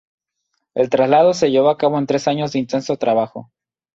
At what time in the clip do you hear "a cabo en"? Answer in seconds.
1.69-2.07